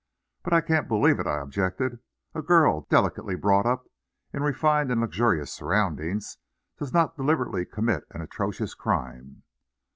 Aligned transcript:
"But 0.41 0.51
I 0.53 0.61
can't 0.61 0.87
believe 0.87 1.19
it," 1.19 1.27
I 1.27 1.41
objected. 1.41 1.99
"A 2.33 2.41
girl, 2.41 2.87
delicately 2.89 3.35
brought 3.35 3.67
up, 3.67 3.85
in 4.33 4.41
refined 4.41 4.91
and 4.91 4.99
luxurious 4.99 5.53
surroundings, 5.53 6.37
does 6.79 6.91
not 6.91 7.15
deliberately 7.17 7.65
commit 7.67 8.05
an 8.09 8.21
atrocious 8.21 8.73
crime." 8.73 9.43